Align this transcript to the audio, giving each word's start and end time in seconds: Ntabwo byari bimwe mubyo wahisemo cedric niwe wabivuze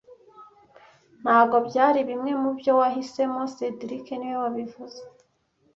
Ntabwo 1.23 1.55
byari 1.67 1.99
bimwe 2.09 2.31
mubyo 2.41 2.71
wahisemo 2.79 3.41
cedric 3.55 4.05
niwe 4.17 4.37
wabivuze 4.43 4.99